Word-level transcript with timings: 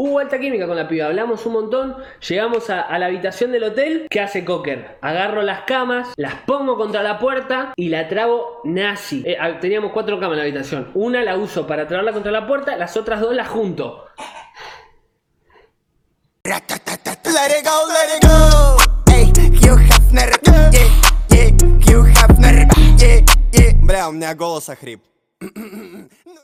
Hubo 0.00 0.19
alta 0.19 0.39
química 0.39 0.67
con 0.67 0.77
la 0.77 0.87
piba, 0.87 1.07
hablamos 1.07 1.45
un 1.45 1.51
montón, 1.53 1.97
llegamos 2.25 2.69
a, 2.69 2.79
a 2.81 2.97
la 2.97 3.07
habitación 3.07 3.51
del 3.51 3.63
hotel, 3.65 4.07
¿qué 4.09 4.21
hace 4.21 4.45
Cocker? 4.45 4.97
Agarro 5.01 5.41
las 5.41 5.63
camas, 5.63 6.13
las 6.15 6.35
pongo 6.45 6.77
contra 6.77 7.03
la 7.03 7.19
puerta 7.19 7.73
y 7.75 7.89
la 7.89 8.07
trabo 8.07 8.61
nazi. 8.63 9.21
Eh, 9.25 9.35
ah, 9.37 9.59
teníamos 9.59 9.91
cuatro 9.91 10.17
camas 10.17 10.33
en 10.33 10.37
la 10.37 10.43
habitación, 10.43 10.91
una 10.93 11.21
la 11.23 11.35
uso 11.35 11.67
para 11.67 11.87
trabarla 11.87 12.13
contra 12.13 12.31
la 12.31 12.47
puerta, 12.47 12.77
las 12.77 12.95
otras 12.95 13.19
dos 13.19 13.35
las 13.35 13.49
junto. 13.49 14.05
Let 16.45 16.55
it 17.59 17.65
go, 17.65 17.87
let 17.91 18.15
it 18.15 18.23
go. 18.23 18.77
Ey, 19.11 19.25
Hugh 19.59 19.77
Hefner, 19.77 20.31
yeah, 20.71 20.89
yeah, 21.29 21.49
Hugh 21.85 22.05
Hefner, 22.07 22.65
yeah, 22.97 23.21
yeah. 23.51 23.73
Бля, 23.81 24.07
у 24.07 24.13
меня 24.13 24.33
голос 24.35 24.69
охрип. 24.69 25.01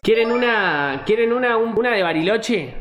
¿Quieren 0.03 0.31
una, 0.33 1.03
quieren 1.05 1.31
una, 1.31 1.55
un- 1.57 1.77
una 1.77 1.91
de 1.91 2.03
Bariloche? 2.03 2.75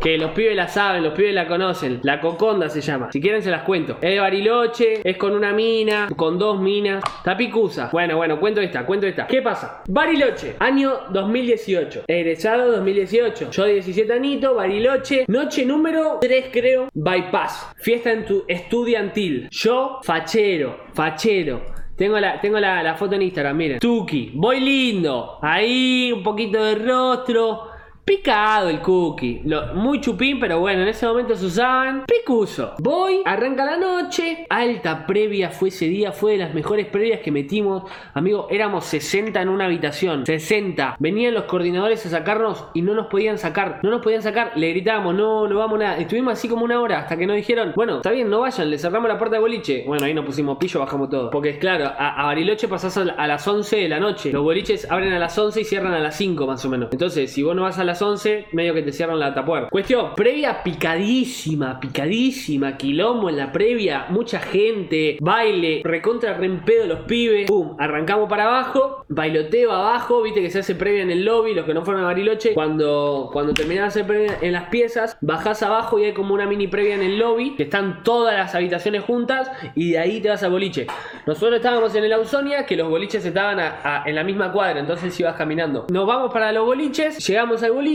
Que 0.00 0.18
los 0.18 0.32
pibes 0.32 0.54
la 0.54 0.68
saben, 0.68 1.02
los 1.02 1.14
pibes 1.14 1.34
la 1.34 1.46
conocen. 1.46 2.00
La 2.02 2.20
Coconda 2.20 2.68
se 2.68 2.80
llama. 2.80 3.10
Si 3.12 3.20
quieren 3.20 3.42
se 3.42 3.50
las 3.50 3.62
cuento. 3.62 3.98
Es 4.00 4.10
de 4.10 4.20
Bariloche, 4.20 5.00
es 5.02 5.16
con 5.16 5.34
una 5.34 5.52
mina, 5.52 6.08
con 6.16 6.38
dos 6.38 6.60
minas. 6.60 7.02
Tapicusa. 7.24 7.88
Bueno, 7.92 8.16
bueno, 8.16 8.38
cuento 8.38 8.60
esta, 8.60 8.84
cuento 8.84 9.06
esta. 9.06 9.26
¿Qué 9.26 9.42
pasa? 9.42 9.82
Bariloche, 9.88 10.56
año 10.58 10.92
2018. 11.10 12.04
Egresado 12.06 12.70
2018. 12.72 13.50
Yo 13.50 13.64
17 13.64 14.12
anitos, 14.12 14.54
Bariloche. 14.54 15.24
Noche 15.28 15.64
número 15.64 16.18
3 16.20 16.46
creo. 16.52 16.88
Bypass. 16.92 17.72
Fiesta 17.76 18.12
en 18.12 18.24
tu 18.26 18.44
estudiantil. 18.46 19.48
Yo, 19.50 20.00
fachero, 20.02 20.84
fachero. 20.92 21.62
Tengo 21.96 22.20
la, 22.20 22.40
tengo 22.42 22.60
la, 22.60 22.82
la 22.82 22.94
foto 22.94 23.14
en 23.14 23.22
Instagram, 23.22 23.56
miren. 23.56 23.78
Tuki, 23.78 24.32
voy 24.34 24.60
lindo. 24.60 25.38
Ahí, 25.40 26.12
un 26.12 26.22
poquito 26.22 26.62
de 26.62 26.74
rostro. 26.74 27.75
Picado 28.06 28.68
el 28.68 28.80
cookie. 28.82 29.42
Muy 29.74 30.00
chupín, 30.00 30.38
pero 30.38 30.60
bueno, 30.60 30.82
en 30.82 30.86
ese 30.86 31.04
momento 31.08 31.34
se 31.34 31.46
usaban. 31.46 32.04
Picuso. 32.06 32.74
Voy, 32.78 33.22
arranca 33.24 33.64
la 33.64 33.76
noche. 33.76 34.46
Alta 34.48 35.04
previa 35.08 35.50
fue 35.50 35.70
ese 35.70 35.86
día. 35.86 36.12
Fue 36.12 36.32
de 36.32 36.38
las 36.38 36.54
mejores 36.54 36.86
previas 36.86 37.18
que 37.18 37.32
metimos. 37.32 37.82
Amigo, 38.14 38.46
éramos 38.48 38.84
60 38.84 39.42
en 39.42 39.48
una 39.48 39.64
habitación. 39.64 40.24
60. 40.24 40.94
Venían 41.00 41.34
los 41.34 41.46
coordinadores 41.46 42.06
a 42.06 42.10
sacarnos 42.10 42.66
y 42.74 42.82
no 42.82 42.94
nos 42.94 43.08
podían 43.08 43.38
sacar. 43.38 43.80
No 43.82 43.90
nos 43.90 44.02
podían 44.02 44.22
sacar. 44.22 44.52
Le 44.54 44.70
gritábamos, 44.70 45.12
no, 45.12 45.48
no 45.48 45.58
vamos 45.58 45.76
nada. 45.76 45.98
Estuvimos 45.98 46.34
así 46.34 46.48
como 46.48 46.64
una 46.64 46.80
hora 46.80 47.00
hasta 47.00 47.16
que 47.16 47.26
nos 47.26 47.34
dijeron, 47.34 47.72
bueno, 47.74 47.96
está 47.96 48.12
bien, 48.12 48.30
no 48.30 48.42
vayan. 48.42 48.70
Le 48.70 48.78
cerramos 48.78 49.08
la 49.08 49.18
puerta 49.18 49.34
de 49.34 49.40
boliche. 49.40 49.82
Bueno, 49.84 50.04
ahí 50.04 50.14
nos 50.14 50.24
pusimos 50.24 50.58
pillo, 50.58 50.78
bajamos 50.78 51.10
todo. 51.10 51.28
Porque 51.30 51.50
es 51.50 51.58
claro, 51.58 51.86
a, 51.86 52.22
a 52.22 52.26
Bariloche 52.26 52.68
pasás 52.68 52.96
a, 52.98 53.00
a 53.00 53.26
las 53.26 53.48
11 53.48 53.74
de 53.74 53.88
la 53.88 53.98
noche. 53.98 54.30
Los 54.30 54.44
boliches 54.44 54.88
abren 54.88 55.12
a 55.12 55.18
las 55.18 55.36
11 55.36 55.60
y 55.60 55.64
cierran 55.64 55.92
a 55.92 55.98
las 55.98 56.16
5 56.16 56.46
más 56.46 56.64
o 56.64 56.68
menos. 56.68 56.88
Entonces, 56.92 57.32
si 57.32 57.42
vos 57.42 57.56
no 57.56 57.62
vas 57.62 57.80
a 57.80 57.84
las 57.84 57.95
11, 58.00 58.46
medio 58.52 58.74
que 58.74 58.82
te 58.82 58.92
cierran 58.92 59.18
la 59.18 59.34
tapuerta. 59.34 59.68
Cuestión, 59.70 60.14
previa 60.14 60.62
picadísima, 60.62 61.80
picadísima, 61.80 62.76
quilombo 62.76 63.28
en 63.28 63.36
la 63.36 63.52
previa, 63.52 64.06
mucha 64.10 64.40
gente, 64.40 65.18
baile, 65.20 65.82
recontra 65.84 66.34
reempedo 66.34 66.86
los 66.86 67.00
pibes. 67.00 67.46
Pum, 67.46 67.76
arrancamos 67.78 68.28
para 68.28 68.44
abajo, 68.44 69.04
bailoteo 69.08 69.72
abajo, 69.72 70.22
viste 70.22 70.42
que 70.42 70.50
se 70.50 70.60
hace 70.60 70.74
previa 70.74 71.02
en 71.02 71.10
el 71.10 71.24
lobby, 71.24 71.54
los 71.54 71.64
que 71.64 71.74
no 71.74 71.84
fueron 71.84 72.02
a 72.04 72.06
Bariloche, 72.06 72.54
cuando, 72.54 73.30
cuando 73.32 73.54
terminás 73.54 73.94
de 73.94 74.00
hacer 74.00 74.06
previa 74.06 74.38
en 74.40 74.52
las 74.52 74.68
piezas, 74.68 75.16
bajás 75.20 75.62
abajo 75.62 75.98
y 75.98 76.04
hay 76.04 76.12
como 76.12 76.34
una 76.34 76.46
mini 76.46 76.66
previa 76.68 76.94
en 76.94 77.02
el 77.02 77.18
lobby, 77.18 77.54
que 77.56 77.64
están 77.64 78.02
todas 78.02 78.34
las 78.34 78.54
habitaciones 78.54 79.02
juntas 79.02 79.50
y 79.74 79.92
de 79.92 79.98
ahí 79.98 80.20
te 80.20 80.28
vas 80.28 80.42
al 80.42 80.50
boliche. 80.50 80.86
Nosotros 81.26 81.56
estábamos 81.56 81.94
en 81.94 82.04
el 82.04 82.12
Ausonia, 82.12 82.66
que 82.66 82.76
los 82.76 82.88
boliches 82.88 83.24
estaban 83.24 83.58
en 84.04 84.14
la 84.14 84.24
misma 84.24 84.52
cuadra, 84.52 84.80
entonces 84.80 85.18
ibas 85.18 85.36
caminando. 85.36 85.86
Nos 85.90 86.06
vamos 86.06 86.32
para 86.32 86.52
los 86.52 86.64
boliches, 86.64 87.26
llegamos 87.26 87.62
al 87.62 87.72
boliche, 87.72 87.85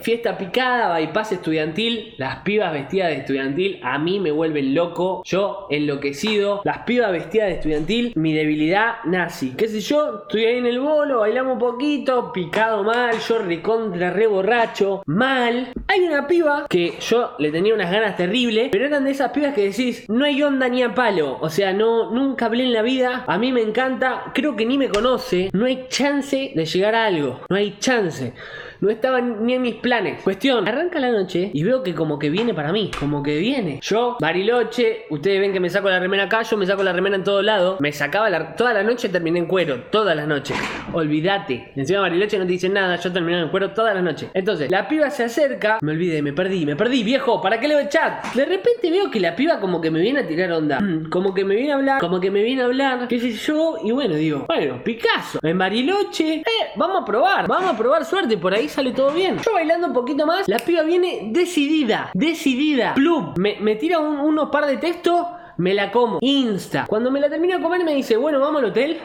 fiesta 0.00 0.38
picada, 0.38 0.96
bypass 0.96 1.32
estudiantil, 1.32 2.14
las 2.18 2.36
pibas 2.36 2.72
vestidas 2.72 3.08
de 3.08 3.16
estudiantil, 3.16 3.80
a 3.82 3.98
mí 3.98 4.20
me 4.20 4.30
vuelven 4.30 4.74
loco, 4.74 5.22
yo 5.24 5.66
enloquecido, 5.70 6.60
las 6.64 6.78
pibas 6.78 7.12
vestidas 7.12 7.48
de 7.48 7.54
estudiantil, 7.54 8.12
mi 8.16 8.32
debilidad 8.32 8.96
nazi, 9.04 9.54
qué 9.56 9.68
sé 9.68 9.80
yo, 9.80 10.22
estoy 10.22 10.44
ahí 10.44 10.58
en 10.58 10.66
el 10.66 10.80
bolo, 10.80 11.20
bailamos 11.20 11.54
un 11.54 11.58
poquito, 11.58 12.32
picado 12.32 12.84
mal, 12.84 13.18
yo 13.18 13.38
recontra 13.38 14.10
re 14.10 14.26
borracho, 14.26 15.02
mal. 15.06 15.72
Hay 15.88 16.00
una 16.00 16.26
piba 16.26 16.66
que 16.68 16.94
yo 17.00 17.32
le 17.38 17.50
tenía 17.50 17.74
unas 17.74 17.90
ganas 17.90 18.16
terribles, 18.16 18.68
pero 18.70 18.86
eran 18.86 19.04
de 19.04 19.10
esas 19.10 19.32
pibas 19.32 19.54
que 19.54 19.64
decís, 19.64 20.04
no 20.08 20.24
hay 20.24 20.42
onda 20.42 20.68
ni 20.68 20.82
a 20.82 20.94
palo, 20.94 21.38
o 21.40 21.50
sea, 21.50 21.72
no, 21.72 22.10
nunca 22.12 22.46
hablé 22.46 22.64
en 22.64 22.72
la 22.72 22.82
vida, 22.82 23.24
a 23.26 23.38
mí 23.38 23.52
me 23.52 23.62
encanta, 23.62 24.30
creo 24.34 24.56
que 24.56 24.66
ni 24.66 24.78
me 24.78 24.88
conoce, 24.88 25.50
no 25.52 25.66
hay 25.66 25.86
chance 25.88 26.52
de 26.54 26.64
llegar 26.64 26.94
a 26.94 27.06
algo, 27.06 27.40
no 27.48 27.56
hay 27.56 27.76
chance. 27.78 28.32
No 28.80 28.88
estaba 28.88 29.20
ni 29.40 29.54
en 29.54 29.62
mis 29.62 29.74
planes. 29.76 30.22
Cuestión, 30.22 30.66
arranca 30.68 30.98
la 31.00 31.10
noche 31.10 31.50
y 31.52 31.62
veo 31.62 31.82
que 31.82 31.94
como 31.94 32.18
que 32.18 32.30
viene 32.30 32.54
para 32.54 32.72
mí, 32.72 32.90
como 32.98 33.22
que 33.22 33.38
viene. 33.38 33.80
Yo, 33.82 34.16
Bariloche, 34.20 35.06
ustedes 35.10 35.40
ven 35.40 35.52
que 35.52 35.60
me 35.60 35.70
saco 35.70 35.88
la 35.88 35.98
remera 35.98 36.24
acá, 36.24 36.42
yo 36.42 36.56
me 36.56 36.66
saco 36.66 36.82
la 36.82 36.92
remera 36.92 37.16
en 37.16 37.24
todos 37.24 37.44
lados. 37.44 37.80
Me 37.80 37.92
sacaba 37.92 38.28
la, 38.30 38.54
toda 38.56 38.72
la 38.72 38.82
noche 38.82 39.08
terminé 39.08 39.38
en 39.38 39.46
cuero, 39.46 39.84
todas 39.90 40.14
las 40.16 40.26
noches. 40.26 40.56
Olvídate. 40.92 41.72
Encima 41.76 42.00
Bariloche 42.00 42.38
no 42.38 42.44
te 42.44 42.52
dicen 42.52 42.72
nada, 42.72 42.96
yo 42.96 43.12
terminé 43.12 43.40
en 43.40 43.48
cuero 43.48 43.70
todas 43.70 43.94
las 43.94 44.02
noches. 44.02 44.30
Entonces, 44.34 44.70
la 44.70 44.86
piba 44.88 45.10
se 45.10 45.24
acerca, 45.24 45.78
me 45.82 45.92
olvidé, 45.92 46.22
me 46.22 46.32
perdí, 46.32 46.66
me 46.66 46.76
perdí, 46.76 47.02
viejo, 47.02 47.40
¿para 47.40 47.58
qué 47.60 47.68
leo 47.68 47.78
el 47.78 47.88
chat? 47.88 48.24
De 48.34 48.44
repente 48.44 48.90
veo 48.90 49.10
que 49.10 49.20
la 49.20 49.34
piba 49.34 49.60
como 49.60 49.80
que 49.80 49.90
me 49.90 50.00
viene 50.00 50.20
a 50.20 50.26
tirar 50.26 50.52
onda. 50.52 50.80
Mm, 50.80 51.08
Como 51.10 51.32
que 51.34 51.44
me 51.44 51.54
viene 51.54 51.72
a 51.72 51.76
hablar, 51.76 52.00
como 52.00 52.20
que 52.20 52.30
me 52.30 52.42
viene 52.42 52.62
a 52.62 52.66
hablar, 52.66 53.08
qué 53.08 53.18
sé 53.18 53.32
yo, 53.32 53.76
y 53.84 53.90
bueno, 53.92 54.14
digo, 54.14 54.44
bueno, 54.48 54.82
Picasso, 54.84 55.38
en 55.42 55.58
Bariloche, 55.58 56.34
eh, 56.36 56.44
vamos 56.76 57.02
a 57.02 57.04
probar, 57.04 57.46
vamos 57.48 57.70
a 57.72 57.76
probar 57.76 58.04
suerte, 58.04 58.36
por 58.36 58.52
ahí 58.54 58.68
sale 58.68 58.92
todo 58.92 59.10
bien. 59.12 59.29
Yo 59.38 59.52
bailando 59.52 59.88
un 59.88 59.92
poquito 59.92 60.26
más, 60.26 60.48
la 60.48 60.58
piba 60.58 60.82
viene 60.82 61.30
decidida, 61.32 62.10
decidida. 62.14 62.94
Plum, 62.94 63.34
me, 63.36 63.56
me 63.60 63.76
tira 63.76 63.98
un, 63.98 64.18
unos 64.18 64.50
par 64.50 64.66
de 64.66 64.76
textos, 64.78 65.26
me 65.56 65.74
la 65.74 65.90
como. 65.90 66.18
Insta. 66.20 66.86
Cuando 66.88 67.10
me 67.10 67.20
la 67.20 67.28
termino 67.28 67.56
de 67.56 67.62
comer 67.62 67.84
me 67.84 67.94
dice, 67.94 68.16
bueno, 68.16 68.40
vamos 68.40 68.62
al 68.62 68.70
hotel. 68.70 68.98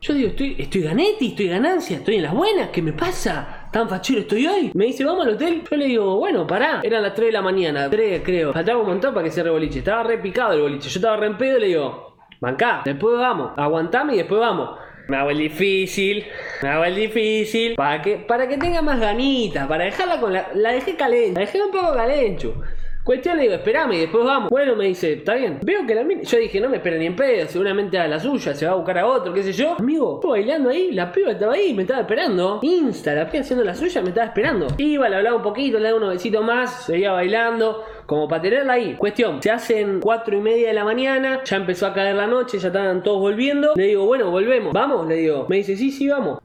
Yo 0.00 0.12
digo, 0.14 0.28
estoy, 0.28 0.56
estoy 0.58 0.82
ganetti, 0.82 1.28
estoy 1.28 1.48
ganancia, 1.48 1.96
estoy 1.96 2.16
en 2.16 2.22
las 2.22 2.34
buenas, 2.34 2.68
¿qué 2.68 2.82
me 2.82 2.92
pasa? 2.92 3.68
Tan 3.72 3.88
fachero 3.88 4.20
estoy 4.20 4.46
hoy. 4.46 4.70
Me 4.74 4.86
dice, 4.86 5.04
vamos 5.04 5.26
al 5.26 5.34
hotel. 5.34 5.62
Yo 5.68 5.76
le 5.76 5.86
digo, 5.86 6.16
bueno, 6.16 6.46
pará. 6.46 6.80
Eran 6.82 7.02
las 7.02 7.14
3 7.14 7.28
de 7.28 7.32
la 7.32 7.42
mañana, 7.42 7.88
3 7.90 8.22
creo. 8.24 8.52
Faltaba 8.52 8.80
un 8.80 8.86
montón 8.86 9.14
para 9.14 9.24
que 9.24 9.30
cierre 9.30 9.48
el 9.48 9.54
boliche. 9.54 9.78
Estaba 9.80 10.02
re 10.02 10.18
picado 10.18 10.52
el 10.52 10.62
boliche. 10.62 10.88
Yo 10.88 10.98
estaba 10.98 11.16
re 11.16 11.28
y 11.28 11.60
le 11.60 11.66
digo, 11.66 12.16
bancá, 12.40 12.82
después 12.84 13.18
vamos. 13.18 13.52
Aguantame 13.56 14.14
y 14.14 14.18
después 14.18 14.40
vamos. 14.40 14.78
Me 15.08 15.16
hago 15.16 15.30
el 15.30 15.38
difícil, 15.38 16.26
me 16.62 16.68
hago 16.68 16.84
el 16.84 16.96
difícil. 16.96 17.74
Para 17.76 18.02
que, 18.02 18.16
para 18.16 18.48
que 18.48 18.58
tenga 18.58 18.82
más 18.82 18.98
ganitas, 18.98 19.68
para 19.68 19.84
dejarla 19.84 20.20
con 20.20 20.32
la. 20.32 20.48
La 20.54 20.72
dejé 20.72 20.96
caliente, 20.96 21.40
la 21.40 21.46
dejé 21.46 21.62
un 21.62 21.70
poco 21.70 21.94
calencho. 21.94 22.60
Cuestión 23.06 23.36
le 23.36 23.44
digo, 23.44 23.54
esperame 23.54 23.94
y 23.94 24.00
después 24.00 24.24
vamos. 24.24 24.50
Bueno, 24.50 24.74
me 24.74 24.86
dice, 24.86 25.12
está 25.12 25.36
bien. 25.36 25.60
Veo 25.62 25.86
que 25.86 25.94
la 25.94 26.02
mina. 26.02 26.22
Yo 26.22 26.38
dije, 26.38 26.60
no 26.60 26.68
me 26.68 26.78
espera 26.78 26.96
ni 26.98 27.06
en 27.06 27.14
pedo, 27.14 27.46
seguramente 27.46 27.96
a 27.96 28.08
la 28.08 28.18
suya, 28.18 28.52
se 28.52 28.66
va 28.66 28.72
a 28.72 28.74
buscar 28.74 28.98
a 28.98 29.06
otro, 29.06 29.32
qué 29.32 29.44
sé 29.44 29.52
yo. 29.52 29.76
Amigo, 29.78 30.18
yo 30.20 30.30
bailando 30.30 30.70
ahí, 30.70 30.90
la 30.90 31.12
piba 31.12 31.30
estaba 31.30 31.52
ahí, 31.52 31.72
me 31.72 31.82
estaba 31.82 32.00
esperando. 32.00 32.58
Insta, 32.62 33.14
la 33.14 33.30
piba 33.30 33.42
haciendo 33.42 33.64
la 33.64 33.76
suya, 33.76 34.02
me 34.02 34.08
estaba 34.08 34.26
esperando. 34.26 34.66
Iba, 34.76 35.08
le 35.08 35.16
hablaba 35.18 35.36
un 35.36 35.42
poquito, 35.44 35.78
le 35.78 35.84
daba 35.84 35.98
unos 35.98 36.14
besitos 36.14 36.44
más, 36.44 36.86
seguía 36.86 37.12
bailando. 37.12 37.84
Como 38.06 38.26
para 38.26 38.42
tenerla 38.42 38.72
ahí. 38.72 38.96
Cuestión, 38.96 39.40
se 39.40 39.52
hacen 39.52 40.00
cuatro 40.00 40.36
y 40.36 40.40
media 40.40 40.66
de 40.66 40.74
la 40.74 40.82
mañana, 40.82 41.44
ya 41.44 41.58
empezó 41.58 41.86
a 41.86 41.94
caer 41.94 42.16
la 42.16 42.26
noche, 42.26 42.58
ya 42.58 42.68
estaban 42.68 43.04
todos 43.04 43.20
volviendo. 43.20 43.74
Le 43.76 43.84
digo, 43.84 44.04
bueno, 44.04 44.32
volvemos. 44.32 44.72
¿Vamos? 44.72 45.06
Le 45.06 45.14
digo. 45.14 45.46
Me 45.48 45.58
dice, 45.58 45.76
sí, 45.76 45.92
sí, 45.92 46.08
vamos. 46.08 46.40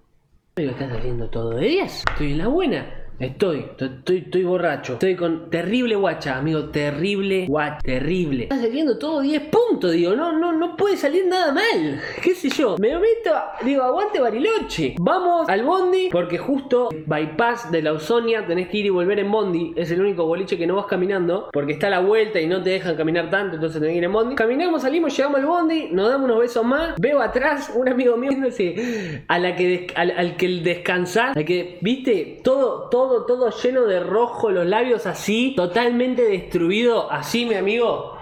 Le 0.57 0.65
digo, 0.65 0.75
¿estás 0.75 0.91
saliendo 0.91 1.27
todo 1.27 1.55
de 1.55 1.65
10? 1.65 2.03
Estoy 2.07 2.33
en 2.33 2.37
la 2.37 2.47
buena. 2.49 3.00
Estoy, 3.21 3.67
estoy, 3.77 4.17
estoy, 4.17 4.43
borracho. 4.43 4.93
Estoy 4.93 5.15
con 5.15 5.51
terrible 5.51 5.95
guacha, 5.95 6.37
amigo. 6.37 6.69
Terrible 6.69 7.45
guacha. 7.47 7.77
Terrible. 7.83 8.43
Está 8.43 8.59
saliendo 8.59 8.97
todo 8.97 9.21
10 9.21 9.43
puntos, 9.43 9.91
digo. 9.91 10.15
No, 10.15 10.31
no, 10.31 10.51
no 10.51 10.75
puede 10.75 10.97
salir 10.97 11.27
nada 11.27 11.53
mal. 11.53 12.01
¿Qué 12.23 12.33
sé 12.33 12.49
yo? 12.49 12.77
Me 12.79 12.95
meto, 12.95 13.31
digo, 13.63 13.83
aguante 13.83 14.19
Bariloche. 14.19 14.95
Vamos 14.99 15.47
al 15.47 15.63
Bondi, 15.63 16.09
porque 16.11 16.39
justo 16.39 16.89
bypass 17.05 17.71
de 17.71 17.83
la 17.83 17.91
Ausonia 17.91 18.47
tenés 18.47 18.69
que 18.69 18.77
ir 18.77 18.87
y 18.87 18.89
volver 18.89 19.19
en 19.19 19.29
Bondi. 19.29 19.73
Es 19.75 19.91
el 19.91 20.01
único 20.01 20.25
boliche 20.25 20.57
que 20.57 20.65
no 20.65 20.75
vas 20.75 20.87
caminando, 20.87 21.49
porque 21.53 21.73
está 21.73 21.87
a 21.87 21.91
la 21.91 21.99
vuelta 21.99 22.41
y 22.41 22.47
no 22.47 22.63
te 22.63 22.71
dejan 22.71 22.95
caminar 22.95 23.29
tanto, 23.29 23.55
entonces 23.55 23.79
tenés 23.79 23.93
que 23.93 23.97
ir 23.99 24.03
en 24.03 24.13
Bondi. 24.13 24.33
Caminamos, 24.33 24.81
salimos, 24.81 25.15
llegamos 25.15 25.39
al 25.39 25.45
Bondi, 25.45 25.89
nos 25.91 26.09
damos 26.09 26.25
unos 26.25 26.39
besos 26.39 26.65
más. 26.65 26.95
Veo 26.97 27.21
atrás 27.21 27.71
un 27.75 27.87
amigo 27.87 28.17
mío 28.17 28.31
yéndose 28.31 29.23
a 29.27 29.37
la 29.37 29.55
que 29.55 29.87
al, 29.93 30.09
al 30.09 30.37
que 30.37 30.47
el 30.47 30.63
descansar, 30.63 31.37
al 31.37 31.45
que, 31.45 31.77
viste, 31.81 32.39
todo, 32.43 32.89
todo, 32.89 33.10
todo 33.25 33.49
lleno 33.51 33.85
de 33.85 33.99
rojo, 33.99 34.49
los 34.51 34.65
labios 34.65 35.05
así, 35.05 35.53
totalmente 35.55 36.23
destruido, 36.23 37.11
así, 37.11 37.45
mi 37.45 37.55
amigo. 37.55 38.17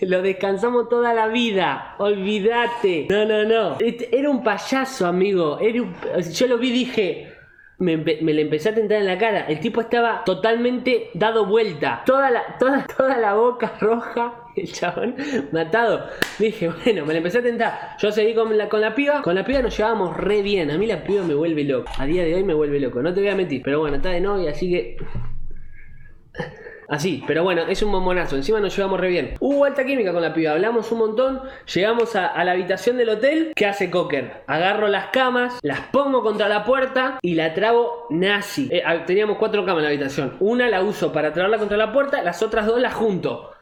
Lo 0.00 0.22
descansamos 0.22 0.88
toda 0.88 1.12
la 1.12 1.28
vida. 1.28 1.94
Olvídate. 1.98 3.06
No, 3.10 3.24
no, 3.26 3.44
no. 3.44 3.76
Este- 3.80 4.18
Era 4.18 4.30
un 4.30 4.42
payaso, 4.42 5.06
amigo. 5.06 5.58
Era 5.60 5.82
Yo 6.20 6.46
lo 6.46 6.56
vi 6.58 6.68
y 6.68 6.72
dije. 6.72 7.32
Me, 7.78 7.96
le 7.96 8.42
empecé 8.42 8.70
a 8.70 8.74
tentar 8.74 8.98
en 8.98 9.06
la 9.06 9.18
cara. 9.18 9.46
El 9.46 9.60
tipo 9.60 9.80
estaba 9.80 10.22
totalmente 10.24 11.10
dado 11.14 11.46
vuelta. 11.46 12.02
Toda 12.06 12.30
toda, 12.58 12.86
toda 12.96 13.16
la 13.18 13.34
boca 13.34 13.72
roja. 13.80 14.39
El 14.56 14.72
chabón 14.72 15.16
matado. 15.52 16.06
Dije, 16.38 16.68
bueno, 16.68 17.06
me 17.06 17.12
le 17.12 17.18
empecé 17.18 17.38
a 17.38 17.42
tentar. 17.42 17.96
Yo 17.98 18.10
seguí 18.12 18.34
con 18.34 18.56
la, 18.56 18.68
con 18.68 18.80
la 18.80 18.94
piba. 18.94 19.22
Con 19.22 19.34
la 19.34 19.44
piba 19.44 19.62
nos 19.62 19.76
llevábamos 19.76 20.16
re 20.16 20.42
bien. 20.42 20.70
A 20.70 20.78
mí 20.78 20.86
la 20.86 21.02
piba 21.02 21.22
me 21.22 21.34
vuelve 21.34 21.64
loco. 21.64 21.90
A 21.98 22.06
día 22.06 22.24
de 22.24 22.34
hoy 22.34 22.44
me 22.44 22.54
vuelve 22.54 22.80
loco. 22.80 23.02
No 23.02 23.12
te 23.14 23.20
voy 23.20 23.30
a 23.30 23.36
mentir. 23.36 23.62
Pero 23.64 23.80
bueno, 23.80 23.96
está 23.96 24.10
de 24.10 24.20
novia, 24.20 24.50
así 24.50 24.70
que. 24.70 24.96
Así, 26.90 27.22
pero 27.24 27.44
bueno, 27.44 27.62
es 27.68 27.84
un 27.84 27.92
bombonazo. 27.92 28.34
Encima 28.34 28.58
nos 28.58 28.74
llevamos 28.76 28.98
re 28.98 29.10
bien. 29.10 29.34
Hubo 29.38 29.64
alta 29.64 29.84
química 29.84 30.12
con 30.12 30.22
la 30.22 30.34
piba, 30.34 30.50
hablamos 30.50 30.90
un 30.90 30.98
montón. 30.98 31.40
Llegamos 31.72 32.16
a, 32.16 32.26
a 32.26 32.42
la 32.42 32.50
habitación 32.50 32.96
del 32.96 33.10
hotel. 33.10 33.52
¿Qué 33.54 33.64
hace 33.64 33.92
Cocker? 33.92 34.42
Agarro 34.48 34.88
las 34.88 35.06
camas, 35.12 35.60
las 35.62 35.82
pongo 35.92 36.24
contra 36.24 36.48
la 36.48 36.64
puerta 36.64 37.20
y 37.22 37.34
la 37.34 37.54
trabo 37.54 38.08
nazi. 38.10 38.68
Eh, 38.72 38.82
ah, 38.84 39.04
teníamos 39.06 39.38
cuatro 39.38 39.64
camas 39.64 39.78
en 39.78 39.84
la 39.84 39.88
habitación. 39.90 40.36
Una 40.40 40.68
la 40.68 40.82
uso 40.82 41.12
para 41.12 41.32
trabarla 41.32 41.58
contra 41.58 41.76
la 41.76 41.92
puerta, 41.92 42.24
las 42.24 42.42
otras 42.42 42.66
dos 42.66 42.80
las 42.80 42.94
junto. 42.94 43.52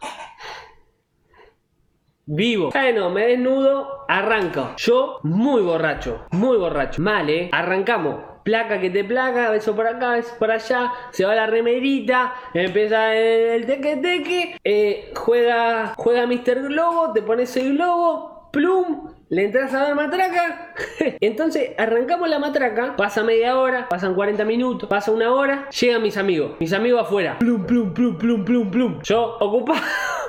Vivo. 2.30 2.68
Bueno, 2.74 3.08
me 3.08 3.26
desnudo, 3.26 4.04
arranco. 4.06 4.74
Yo, 4.76 5.18
muy 5.22 5.62
borracho, 5.62 6.26
muy 6.30 6.58
borracho. 6.58 7.00
Mal, 7.00 7.30
¿eh? 7.30 7.48
Arrancamos. 7.52 8.16
Placa 8.44 8.78
que 8.80 8.90
te 8.90 9.02
placa, 9.02 9.48
beso 9.50 9.74
por 9.74 9.86
acá, 9.86 10.10
beso 10.12 10.34
por 10.38 10.50
allá. 10.50 10.92
Se 11.10 11.24
va 11.24 11.34
la 11.34 11.46
remerita, 11.46 12.34
empieza 12.52 13.14
el 13.14 13.64
teque 13.64 13.96
teque. 13.96 14.58
eh, 14.62 15.10
juega, 15.16 15.94
juega 15.96 16.26
Mr. 16.26 16.68
Globo, 16.68 17.12
te 17.14 17.22
pones 17.22 17.56
el 17.56 17.74
globo, 17.76 18.50
plum, 18.52 19.10
le 19.30 19.44
entras 19.46 19.72
a 19.72 19.84
dar 19.84 19.94
matraca. 19.94 20.74
Entonces 21.20 21.70
arrancamos 21.78 22.28
la 22.28 22.38
matraca. 22.38 22.94
Pasa 22.96 23.22
media 23.24 23.56
hora, 23.58 23.88
pasan 23.88 24.14
40 24.14 24.44
minutos, 24.44 24.86
pasa 24.86 25.10
una 25.12 25.32
hora. 25.32 25.70
Llegan 25.70 26.02
mis 26.02 26.18
amigos, 26.18 26.56
mis 26.60 26.74
amigos 26.74 27.00
afuera. 27.02 27.38
Plum, 27.38 27.64
plum, 27.64 27.94
plum, 27.94 28.18
plum, 28.18 28.44
plum, 28.44 28.70
plum. 28.70 29.00
Yo 29.02 29.36
ocupado. 29.40 29.80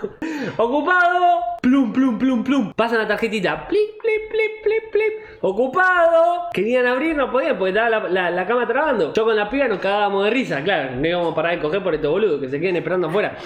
ocupado. 0.58 1.49
Plum, 1.70 1.94
plum, 1.94 2.18
plum, 2.18 2.44
plum. 2.44 2.74
Pasan 2.74 2.98
la 2.98 3.08
tarjetita. 3.08 3.68
Plip, 3.68 4.02
plip, 4.02 4.32
plip, 4.64 4.92
plip. 4.92 5.14
Ocupado. 5.42 6.48
Querían 6.52 6.88
abrir, 6.88 7.16
no 7.16 7.32
podían 7.32 7.60
porque 7.60 7.70
estaba 7.70 8.10
la, 8.10 8.32
la- 8.32 8.48
cama 8.48 8.66
trabando. 8.68 9.14
Yo 9.14 9.24
con 9.24 9.36
la 9.36 9.48
piba 9.52 9.68
nos 9.68 9.78
cagábamos 9.78 10.24
de 10.24 10.32
risa, 10.32 10.64
claro. 10.64 10.96
No 10.96 11.08
íbamos 11.08 11.32
a 11.34 11.36
parar 11.36 11.56
de 11.56 11.62
coger 11.62 11.84
por 11.84 11.94
estos 11.94 12.10
boludos 12.10 12.42
que 12.42 12.50
se 12.50 12.60
queden 12.60 12.78
esperando 12.78 13.08
afuera. 13.10 13.38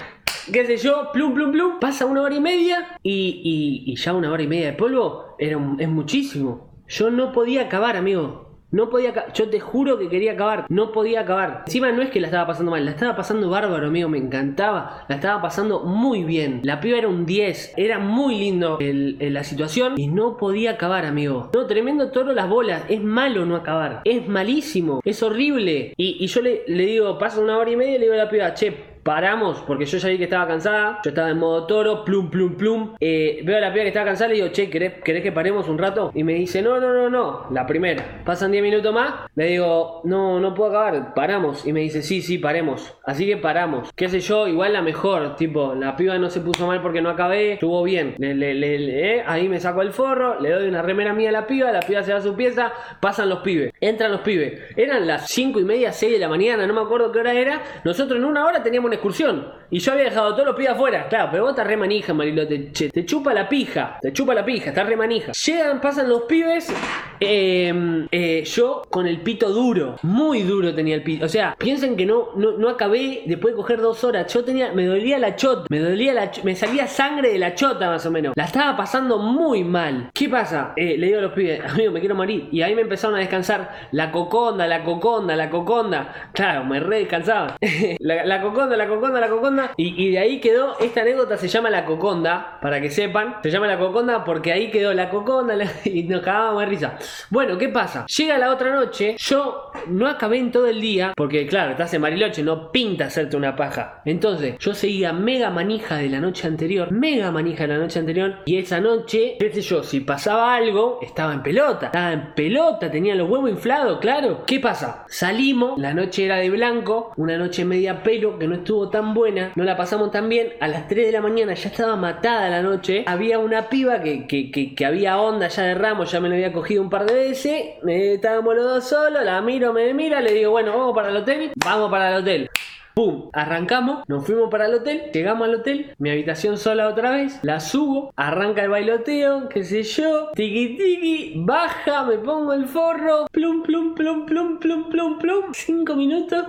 qué 0.50 0.64
sé 0.64 0.78
yo, 0.78 1.10
plum, 1.12 1.34
plum, 1.34 1.52
plum, 1.52 1.78
pasa 1.78 2.06
una 2.06 2.22
hora 2.22 2.34
y 2.34 2.40
media 2.40 2.96
y, 3.02 3.82
y- 3.84 3.92
y 3.92 3.96
ya 3.96 4.14
una 4.14 4.32
hora 4.32 4.42
y 4.42 4.46
media 4.48 4.66
de 4.68 4.72
polvo 4.72 5.36
era 5.38 5.58
es 5.78 5.88
muchísimo. 5.90 6.72
Yo 6.88 7.10
no 7.10 7.30
podía 7.30 7.62
acabar, 7.64 7.94
amigo. 7.94 8.53
No 8.70 8.90
podía 8.90 9.32
Yo 9.34 9.48
te 9.50 9.60
juro 9.60 9.98
que 9.98 10.08
quería 10.08 10.32
acabar. 10.32 10.66
No 10.68 10.90
podía 10.90 11.20
acabar. 11.20 11.62
Encima 11.66 11.92
no 11.92 12.02
es 12.02 12.10
que 12.10 12.20
la 12.20 12.26
estaba 12.26 12.46
pasando 12.48 12.72
mal, 12.72 12.84
la 12.84 12.90
estaba 12.90 13.14
pasando 13.14 13.48
bárbaro, 13.48 13.86
amigo. 13.86 14.08
Me 14.08 14.18
encantaba. 14.18 15.04
La 15.08 15.14
estaba 15.16 15.40
pasando 15.40 15.80
muy 15.84 16.24
bien. 16.24 16.60
La 16.64 16.80
piba 16.80 16.98
era 16.98 17.06
un 17.08 17.24
10. 17.24 17.72
Era 17.76 17.98
muy 18.00 18.36
lindo 18.36 18.78
el- 18.80 19.16
la 19.32 19.44
situación. 19.44 19.94
Y 19.96 20.08
no 20.08 20.36
podía 20.36 20.72
acabar, 20.72 21.04
amigo. 21.06 21.50
No, 21.54 21.66
tremendo 21.66 22.10
toro 22.10 22.32
las 22.32 22.48
bolas. 22.48 22.82
Es 22.88 23.00
malo 23.02 23.46
no 23.46 23.54
acabar. 23.54 24.00
Es 24.04 24.26
malísimo. 24.26 25.00
Es 25.04 25.22
horrible. 25.22 25.94
Y, 25.96 26.16
y 26.18 26.26
yo 26.26 26.42
le, 26.42 26.62
le 26.66 26.86
digo, 26.86 27.16
pasa 27.18 27.40
una 27.40 27.56
hora 27.58 27.70
y 27.70 27.76
media 27.76 27.94
y 27.94 27.98
le 27.98 28.04
digo 28.06 28.14
a 28.14 28.18
la 28.24 28.28
piba, 28.28 28.54
che, 28.54 28.93
Paramos 29.04 29.62
porque 29.66 29.84
yo 29.84 29.98
ya 29.98 30.08
vi 30.08 30.18
que 30.18 30.24
estaba 30.24 30.46
cansada. 30.48 31.00
Yo 31.04 31.10
estaba 31.10 31.30
en 31.30 31.38
modo 31.38 31.66
toro, 31.66 32.04
plum, 32.04 32.30
plum, 32.30 32.56
plum. 32.56 32.94
Eh, 33.00 33.40
veo 33.44 33.58
a 33.58 33.60
la 33.60 33.72
piba 33.72 33.82
que 33.82 33.88
estaba 33.88 34.06
cansada 34.06 34.32
y 34.32 34.36
digo, 34.36 34.48
che, 34.48 34.70
¿querés, 34.70 34.94
querés 35.04 35.22
que 35.22 35.30
paremos 35.30 35.68
un 35.68 35.78
rato? 35.78 36.10
Y 36.14 36.24
me 36.24 36.32
dice, 36.34 36.62
no, 36.62 36.80
no, 36.80 36.92
no, 36.94 37.10
no. 37.10 37.46
La 37.50 37.66
primera. 37.66 38.22
Pasan 38.24 38.50
10 38.50 38.62
minutos 38.62 38.92
más. 38.94 39.14
Le 39.36 39.46
digo, 39.46 40.00
no, 40.04 40.40
no 40.40 40.54
puedo 40.54 40.70
acabar. 40.70 41.14
Paramos. 41.14 41.66
Y 41.66 41.72
me 41.72 41.80
dice, 41.80 42.02
sí, 42.02 42.22
sí, 42.22 42.38
paremos. 42.38 42.96
Así 43.04 43.26
que 43.26 43.36
paramos. 43.36 43.90
Qué 43.94 44.08
sé 44.08 44.20
yo, 44.20 44.48
igual 44.48 44.72
la 44.72 44.80
mejor. 44.82 45.36
Tipo, 45.36 45.74
la 45.74 45.96
piba 45.96 46.16
no 46.18 46.30
se 46.30 46.40
puso 46.40 46.66
mal 46.66 46.80
porque 46.80 47.02
no 47.02 47.10
acabé. 47.10 47.52
Estuvo 47.54 47.82
bien. 47.82 48.14
Le- 48.18 48.34
le- 48.34 49.18
eh, 49.18 49.22
ahí 49.26 49.48
me 49.50 49.60
saco 49.60 49.82
el 49.82 49.92
forro. 49.92 50.40
Le 50.40 50.50
doy 50.50 50.66
una 50.68 50.80
remera 50.80 51.12
mía 51.12 51.28
a 51.28 51.32
la 51.32 51.46
piba. 51.46 51.70
La 51.72 51.80
piba 51.80 52.02
se 52.02 52.12
va 52.12 52.18
a 52.20 52.22
su 52.22 52.34
pieza. 52.34 52.72
Pasan 53.00 53.28
los 53.28 53.40
pibes. 53.40 53.72
Entran 53.82 54.12
los 54.12 54.22
pibes. 54.22 54.62
Eran 54.76 55.06
las 55.06 55.28
5 55.28 55.60
y 55.60 55.64
media, 55.64 55.92
6 55.92 56.10
de 56.12 56.18
la 56.18 56.28
mañana. 56.28 56.66
No 56.66 56.72
me 56.72 56.80
acuerdo 56.80 57.12
qué 57.12 57.18
hora 57.18 57.34
era. 57.34 57.60
Nosotros 57.84 58.18
en 58.18 58.24
una 58.24 58.46
hora 58.46 58.62
teníamos 58.62 58.93
excursión. 58.94 59.64
Y 59.70 59.80
yo 59.80 59.92
había 59.92 60.04
dejado 60.04 60.32
todos 60.34 60.46
los 60.46 60.54
pibes 60.56 60.70
afuera. 60.72 61.08
Claro, 61.08 61.28
pero 61.32 61.42
vos 61.44 61.50
estás 61.52 61.66
re 61.66 61.76
manija, 61.76 62.14
Marilote. 62.14 62.70
Che, 62.72 62.90
te 62.90 63.04
chupa 63.04 63.34
la 63.34 63.48
pija. 63.48 63.98
Te 64.00 64.12
chupa 64.12 64.32
la 64.34 64.44
pija. 64.44 64.68
Estás 64.70 64.86
re 64.86 64.96
manija. 64.96 65.32
Llegan, 65.32 65.80
pasan 65.80 66.08
los 66.08 66.22
pibes. 66.22 66.72
eh, 67.20 68.06
eh, 68.12 68.44
yo 68.44 68.82
con 68.88 69.06
el 69.06 69.20
pito 69.22 69.50
duro. 69.50 69.96
Muy 70.02 70.42
duro 70.42 70.74
tenía 70.74 70.94
el 70.94 71.02
pito. 71.02 71.24
O 71.24 71.28
sea, 71.28 71.56
piensen 71.58 71.96
que 71.96 72.06
no, 72.06 72.28
no, 72.36 72.52
no 72.52 72.68
acabé 72.68 73.22
después 73.26 73.54
de 73.54 73.56
coger 73.56 73.80
dos 73.80 74.04
horas. 74.04 74.32
Yo 74.32 74.44
tenía. 74.44 74.72
Me 74.72 74.86
dolía 74.86 75.18
la 75.18 75.34
chota. 75.34 75.66
Me 75.70 75.80
dolía 75.80 76.14
la 76.14 76.30
Me 76.44 76.54
salía 76.54 76.86
sangre 76.86 77.32
de 77.32 77.38
la 77.38 77.54
chota, 77.54 77.88
más 77.88 78.04
o 78.06 78.10
menos. 78.12 78.34
La 78.36 78.44
estaba 78.44 78.76
pasando 78.76 79.18
muy 79.18 79.64
mal. 79.64 80.10
¿Qué 80.14 80.28
pasa? 80.28 80.72
Eh, 80.76 80.96
le 80.98 81.06
digo 81.06 81.18
a 81.18 81.22
los 81.22 81.32
pibes, 81.32 81.60
amigo, 81.68 81.90
me 81.90 82.00
quiero 82.00 82.14
morir. 82.14 82.48
Y 82.52 82.62
ahí 82.62 82.74
me 82.76 82.82
empezaron 82.82 83.16
a 83.16 83.20
descansar. 83.20 83.88
La 83.90 84.12
coconda, 84.12 84.66
la 84.68 84.84
coconda, 84.84 85.34
la 85.34 85.50
coconda. 85.50 86.30
Claro, 86.32 86.64
me 86.64 86.78
re 86.78 86.98
descansaban. 87.00 87.56
la, 87.98 88.24
la 88.24 88.40
coconda, 88.40 88.76
la 88.76 88.83
coconda, 88.88 89.20
la 89.20 89.28
coconda. 89.28 89.72
Y, 89.76 90.10
de 90.10 90.18
ahí 90.18 90.40
quedó. 90.40 90.78
Esta 90.80 91.02
anécdota 91.02 91.36
se 91.36 91.48
llama 91.48 91.70
la 91.70 91.84
coconda. 91.84 92.58
Para 92.60 92.80
que 92.80 92.90
sepan. 92.90 93.36
Se 93.42 93.50
llama 93.50 93.66
la 93.66 93.78
coconda 93.78 94.24
porque 94.24 94.52
ahí 94.52 94.70
quedó 94.70 94.92
la 94.94 95.10
coconda. 95.10 95.56
la- 95.56 95.70
y 95.84 96.02
nos 96.04 96.22
cagábamos 96.22 96.60
de 96.60 96.66
risa. 96.66 96.98
Bueno, 97.30 97.58
¿qué 97.58 97.68
pasa? 97.68 98.06
Llega 98.06 98.38
la 98.38 98.50
otra 98.50 98.74
noche. 98.74 99.16
Yo 99.18 99.70
no 99.88 100.08
acabé 100.08 100.38
en 100.38 100.50
todo 100.50 100.66
el 100.66 100.80
día. 100.80 101.12
Porque, 101.16 101.46
claro, 101.46 101.72
estás 101.72 101.92
en 101.94 102.00
Mariloche. 102.02 102.42
No 102.42 102.70
pinta 102.70 103.06
hacerte 103.06 103.36
una 103.36 103.56
paja. 103.56 104.02
Entonces, 104.04 104.56
yo 104.58 104.74
seguía 104.74 105.12
mega 105.12 105.50
manija 105.50 105.96
de 105.96 106.08
la 106.08 106.20
noche 106.20 106.46
anterior. 106.46 106.90
Mega 106.92 107.30
manija 107.30 107.64
de 107.66 107.68
la 107.74 107.78
noche 107.78 107.98
anterior. 107.98 108.36
Y 108.44 108.58
esa 108.58 108.80
noche, 108.80 109.36
qué 109.38 109.52
sé 109.52 109.60
yo, 109.62 109.82
si 109.82 110.00
pasaba 110.00 110.54
algo, 110.54 110.98
estaba 111.02 111.32
en 111.34 111.42
pelota. 111.42 111.86
Estaba 111.86 112.12
en 112.12 112.34
pelota, 112.34 112.90
tenía 112.90 113.14
los 113.14 113.28
huevos 113.28 113.50
inflados, 113.50 113.98
claro. 114.00 114.44
¿Qué 114.46 114.60
pasa? 114.60 115.04
Salimos, 115.08 115.78
la 115.78 115.94
noche 115.94 116.24
era 116.24 116.36
de 116.36 116.50
blanco, 116.50 117.12
una 117.16 117.36
noche 117.38 117.64
media 117.64 118.02
pelo 118.02 118.38
que 118.38 118.46
no 118.46 118.56
estuvo 118.56 118.73
tan 118.90 119.14
buena, 119.14 119.52
no 119.56 119.64
la 119.64 119.76
pasamos 119.76 120.10
tan 120.10 120.28
bien. 120.28 120.52
A 120.60 120.68
las 120.68 120.88
3 120.88 121.06
de 121.06 121.12
la 121.12 121.20
mañana 121.20 121.54
ya 121.54 121.68
estaba 121.68 121.96
matada 121.96 122.48
la 122.50 122.62
noche. 122.62 123.04
Había 123.06 123.38
una 123.38 123.68
piba 123.68 124.00
que, 124.00 124.26
que, 124.26 124.50
que- 124.50 124.84
había 124.84 125.18
onda 125.18 125.48
ya 125.48 125.62
de 125.62 125.74
ramos, 125.74 126.10
ya 126.12 126.20
me 126.20 126.28
lo 126.28 126.34
había 126.34 126.52
cogido 126.52 126.82
un 126.82 126.90
par 126.90 127.06
de 127.06 127.14
veces. 127.14 127.62
Eh, 127.88 128.14
estábamos 128.14 128.54
los 128.54 128.64
dos 128.64 128.84
solos, 128.84 129.24
la 129.24 129.40
miro, 129.40 129.72
me 129.72 129.92
mira, 129.94 130.20
le 130.20 130.32
digo, 130.32 130.50
bueno, 130.50 130.72
vamos 130.76 130.94
para 130.94 131.08
el 131.10 131.16
hotel, 131.16 131.52
vamos 131.64 131.90
para 131.90 132.10
el 132.10 132.22
hotel. 132.22 132.50
¡Pum! 132.94 133.28
Arrancamos, 133.32 134.04
nos 134.06 134.24
fuimos 134.24 134.48
para 134.50 134.66
el 134.66 134.74
hotel, 134.74 135.10
llegamos 135.12 135.48
al 135.48 135.56
hotel, 135.56 135.94
mi 135.98 136.10
habitación 136.10 136.56
sola 136.58 136.86
otra 136.88 137.10
vez, 137.10 137.40
la 137.42 137.58
subo, 137.58 138.12
arranca 138.14 138.62
el 138.62 138.68
bailoteo, 138.70 139.48
qué 139.48 139.64
sé 139.64 139.82
yo, 139.82 140.30
tiki 140.36 140.76
tiki, 140.76 141.32
baja, 141.38 142.04
me 142.04 142.18
pongo 142.18 142.52
el 142.52 142.66
forro, 142.66 143.26
plum, 143.32 143.64
plum, 143.64 143.96
plum, 143.96 144.26
plum, 144.26 144.58
plum, 144.60 144.88
plum, 144.90 145.18
plum, 145.18 145.42
cinco 145.52 145.96
minutos. 145.96 146.44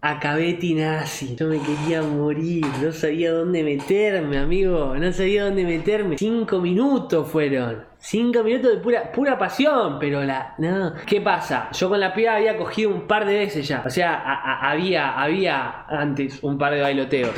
Acabé 0.00 0.52
tinazi, 0.52 1.34
yo 1.34 1.48
me 1.48 1.58
quería 1.58 2.02
morir, 2.02 2.64
no 2.80 2.92
sabía 2.92 3.32
dónde 3.32 3.64
meterme, 3.64 4.38
amigo, 4.38 4.94
no 4.94 5.12
sabía 5.12 5.46
dónde 5.46 5.64
meterme. 5.64 6.16
Cinco 6.16 6.60
minutos 6.60 7.26
fueron. 7.28 7.84
Cinco 7.98 8.44
minutos 8.44 8.76
de 8.76 8.78
pura, 8.78 9.10
pura 9.10 9.36
pasión, 9.36 9.98
pero 9.98 10.22
la. 10.22 10.54
No. 10.58 10.92
¿Qué 11.04 11.20
pasa? 11.20 11.68
Yo 11.72 11.88
con 11.88 11.98
la 11.98 12.14
piba 12.14 12.36
había 12.36 12.56
cogido 12.56 12.90
un 12.90 13.08
par 13.08 13.26
de 13.26 13.40
veces 13.40 13.66
ya. 13.66 13.82
O 13.84 13.90
sea, 13.90 14.22
había, 14.62 15.20
había 15.20 15.84
antes 15.88 16.44
un 16.44 16.56
par 16.56 16.74
de 16.74 16.82
bailoteos. 16.82 17.34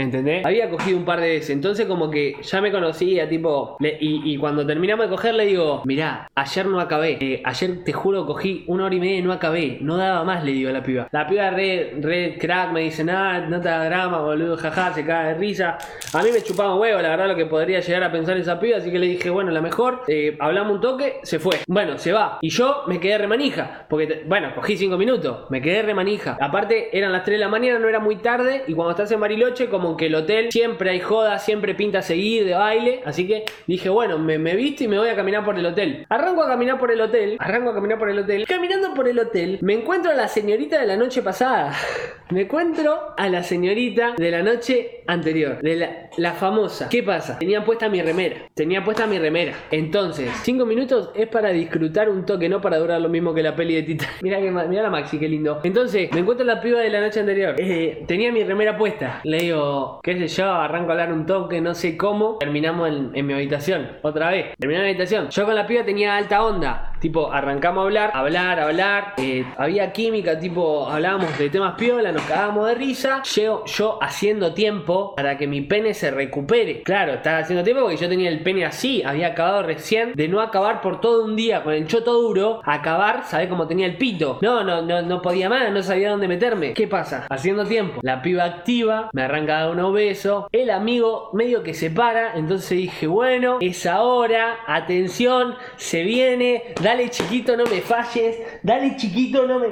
¿Entendés? 0.00 0.44
Había 0.44 0.70
cogido 0.70 0.98
un 0.98 1.04
par 1.04 1.20
de 1.20 1.28
veces. 1.28 1.50
Entonces, 1.50 1.86
como 1.86 2.10
que 2.10 2.36
ya 2.42 2.60
me 2.60 2.70
conocía, 2.70 3.28
tipo. 3.28 3.76
y, 3.80 4.36
cuando 4.38 4.66
terminamos 4.66 5.06
de 5.06 5.10
coger, 5.10 5.34
le 5.34 5.46
digo: 5.46 5.82
Mirá, 5.84 6.30
ayer 6.34 6.66
no 6.66 6.80
acabé. 6.80 7.18
Eh, 7.20 7.42
ayer 7.44 7.84
te 7.84 7.92
juro, 7.92 8.26
cogí 8.26 8.64
una 8.66 8.84
hora 8.84 8.94
y 8.94 9.00
media 9.00 9.16
y 9.18 9.22
no 9.22 9.32
acabé. 9.32 9.78
No 9.80 9.96
daba 9.96 10.24
más, 10.24 10.44
le 10.44 10.52
digo 10.52 10.70
a 10.70 10.72
la 10.72 10.82
piba. 10.82 11.08
La 11.10 11.26
piba 11.26 11.50
re, 11.50 11.94
re 12.00 12.36
crack 12.38 12.72
me 12.72 12.80
dice: 12.80 13.04
Nada, 13.04 13.46
no 13.46 13.60
te 13.60 13.68
da 13.68 13.84
drama, 13.84 14.20
boludo, 14.20 14.56
jaja, 14.56 14.92
se 14.94 15.04
caga 15.04 15.28
de 15.28 15.34
risa. 15.34 15.78
A 16.12 16.22
mí 16.22 16.30
me 16.32 16.42
chupaba 16.42 16.74
un 16.74 16.80
huevo, 16.80 17.00
la 17.00 17.10
verdad, 17.10 17.28
lo 17.28 17.36
que 17.36 17.46
podría 17.46 17.80
llegar 17.80 18.04
a 18.04 18.12
pensar 18.12 18.36
esa 18.36 18.58
piba. 18.60 18.78
Así 18.78 18.90
que 18.90 18.98
le 18.98 19.06
dije: 19.06 19.30
Bueno, 19.30 19.50
la 19.50 19.60
mejor. 19.60 20.02
eh, 20.08 20.36
hablamos 20.40 20.74
un 20.76 20.80
toque, 20.80 21.16
se 21.22 21.38
fue. 21.38 21.56
Bueno, 21.66 21.98
se 21.98 22.12
va. 22.12 22.38
Y 22.40 22.50
yo 22.50 22.84
me 22.86 23.00
quedé 23.00 23.18
remanija. 23.18 23.86
Porque, 23.88 24.24
bueno, 24.26 24.54
cogí 24.54 24.76
cinco 24.76 24.96
minutos. 24.96 25.50
Me 25.50 25.60
quedé 25.60 25.82
remanija. 25.82 26.36
Aparte, 26.40 26.96
eran 26.96 27.12
las 27.12 27.24
3 27.24 27.38
de 27.38 27.44
la 27.44 27.48
mañana, 27.48 27.78
no 27.78 27.88
era 27.88 28.00
muy 28.00 28.16
tarde. 28.16 28.64
Y 28.66 28.74
cuando 28.74 28.90
estás 28.92 29.10
en 29.12 29.20
Bariloche, 29.20 29.68
como 29.68 29.87
que 29.96 30.06
el 30.06 30.14
hotel 30.14 30.50
siempre 30.50 30.90
hay 30.90 31.00
joda, 31.00 31.38
siempre 31.38 31.74
pinta 31.74 32.02
seguir 32.02 32.44
de 32.44 32.54
baile. 32.54 33.02
Así 33.04 33.26
que 33.26 33.44
dije, 33.66 33.88
bueno, 33.88 34.18
me, 34.18 34.38
me 34.38 34.54
viste 34.54 34.84
y 34.84 34.88
me 34.88 34.98
voy 34.98 35.08
a 35.08 35.16
caminar 35.16 35.44
por 35.44 35.58
el 35.58 35.66
hotel. 35.66 36.06
Arranco 36.08 36.42
a 36.42 36.48
caminar 36.48 36.78
por 36.78 36.90
el 36.90 37.00
hotel. 37.00 37.36
Arranco 37.38 37.70
a 37.70 37.74
caminar 37.74 37.98
por 37.98 38.10
el 38.10 38.18
hotel. 38.18 38.46
Caminando 38.46 38.94
por 38.94 39.08
el 39.08 39.18
hotel, 39.18 39.58
me 39.62 39.74
encuentro 39.74 40.10
a 40.10 40.14
la 40.14 40.28
señorita 40.28 40.80
de 40.80 40.86
la 40.86 40.96
noche 40.96 41.22
pasada. 41.22 41.74
Me 42.30 42.42
encuentro 42.42 43.14
a 43.16 43.28
la 43.30 43.42
señorita 43.42 44.14
de 44.18 44.30
la 44.30 44.42
noche 44.42 45.02
anterior. 45.06 45.62
De 45.62 46.10
la, 46.18 46.32
famosa. 46.34 46.90
¿Qué 46.90 47.02
pasa? 47.02 47.38
Tenía 47.38 47.64
puesta 47.64 47.88
mi 47.88 48.02
remera. 48.02 48.50
Tenía 48.52 48.84
puesta 48.84 49.06
mi 49.06 49.18
remera. 49.18 49.54
Entonces, 49.70 50.30
5 50.42 50.66
minutos 50.66 51.10
es 51.14 51.26
para 51.28 51.48
disfrutar 51.48 52.10
un 52.10 52.26
toque, 52.26 52.50
no 52.50 52.60
para 52.60 52.76
durar 52.76 53.00
lo 53.00 53.08
mismo 53.08 53.32
que 53.32 53.42
la 53.42 53.56
peli 53.56 53.76
de 53.76 53.82
Titanic. 53.82 54.18
Mira 54.22 54.40
que 54.40 54.50
mira 54.50 54.82
la 54.82 54.90
Maxi, 54.90 55.18
qué 55.18 55.26
lindo. 55.26 55.60
Entonces, 55.64 56.12
me 56.12 56.20
encuentro 56.20 56.44
a 56.44 56.54
la 56.54 56.60
piba 56.60 56.80
de 56.80 56.90
la 56.90 57.00
noche 57.00 57.20
anterior. 57.20 57.54
Eh, 57.56 58.04
tenía 58.06 58.30
mi 58.30 58.44
remera 58.44 58.76
puesta. 58.76 59.20
Le 59.24 59.38
digo, 59.38 59.67
qué 60.02 60.18
sé 60.18 60.28
yo, 60.28 60.50
arranco 60.50 60.90
a 60.90 60.92
hablar 60.92 61.12
un 61.12 61.26
toque, 61.26 61.60
no 61.60 61.74
sé 61.74 61.96
cómo. 61.96 62.38
Terminamos 62.38 62.88
en, 62.88 63.26
mi 63.26 63.32
habitación. 63.32 63.88
Otra 64.02 64.30
vez. 64.30 64.54
Terminamos 64.58 64.84
en 64.84 64.86
mi 64.86 64.90
habitación. 64.90 65.28
Yo 65.30 65.44
con 65.44 65.54
la 65.54 65.66
piba 65.66 65.84
tenía 65.84 66.16
alta 66.16 66.44
onda. 66.44 66.92
Tipo, 67.00 67.32
arrancamos 67.32 67.82
a 67.82 67.84
hablar, 67.84 68.10
hablar, 68.14 68.60
hablar. 68.60 69.14
eh, 69.18 69.44
había 69.56 69.92
química, 69.92 70.38
tipo, 70.38 70.88
hablábamos 70.88 71.36
de 71.38 71.50
temas 71.50 71.74
piola, 71.76 72.12
nos 72.12 72.22
cagábamos 72.22 72.66
de 72.68 72.74
risa. 72.74 73.22
Llego 73.34 73.64
yo 73.66 73.98
haciendo 74.02 74.54
tiempo 74.54 75.14
para 75.14 75.36
que 75.36 75.46
mi 75.46 75.60
pene 75.62 75.94
se 75.94 76.10
recupere. 76.10 76.82
Claro, 76.82 77.14
estaba 77.14 77.38
haciendo 77.38 77.64
tiempo 77.64 77.82
porque 77.82 77.96
yo 77.96 78.08
tenía 78.08 78.30
el 78.30 78.40
pene 78.42 78.64
así, 78.64 79.02
había 79.04 79.28
acabado 79.28 79.62
recién 79.62 80.12
de 80.14 80.28
no 80.28 80.40
acabar 80.40 80.80
por 80.80 81.00
todo 81.00 81.24
un 81.24 81.36
día 81.36 81.62
con 81.62 81.72
el 81.72 81.86
choto 81.86 82.12
duro, 82.14 82.60
acabar, 82.64 83.24
¿sabés 83.24 83.48
cómo 83.48 83.66
tenía 83.66 83.86
el 83.86 83.96
pito? 83.96 84.38
No, 84.42 84.62
no, 84.64 84.82
no, 84.82 85.02
no 85.02 85.22
podía 85.22 85.48
más, 85.48 85.70
no 85.72 85.82
sabía 85.82 86.10
dónde 86.10 86.28
meterme. 86.28 86.74
¿Qué 86.74 86.86
pasa? 86.86 87.26
Haciendo 87.30 87.64
tiempo, 87.64 88.00
la 88.02 88.22
piba 88.22 88.44
activa, 88.44 89.10
me 89.12 89.22
arranca 89.22 89.60
dar 89.60 89.70
unos 89.70 89.92
besos, 89.92 90.46
el 90.52 90.70
amigo 90.70 91.30
medio 91.32 91.62
que 91.62 91.74
se 91.74 91.90
para, 91.90 92.34
entonces 92.36 92.70
dije, 92.78 93.06
bueno, 93.06 93.58
es 93.60 93.86
ahora, 93.86 94.58
atención, 94.66 95.54
se 95.76 96.02
viene, 96.02 96.62
dale 96.88 97.10
chiquito, 97.10 97.54
no 97.54 97.66
me 97.66 97.82
falles, 97.82 98.38
dale 98.62 98.96
chiquito, 98.96 99.46
no 99.46 99.58
me... 99.58 99.68